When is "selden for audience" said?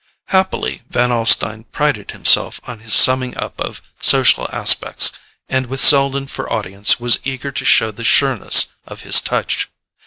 5.79-6.99